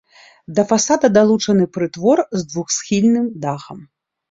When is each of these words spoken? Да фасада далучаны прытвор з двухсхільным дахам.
Да 0.59 0.63
фасада 0.71 1.11
далучаны 1.17 1.67
прытвор 1.77 2.23
з 2.39 2.49
двухсхільным 2.51 3.31
дахам. 3.47 3.89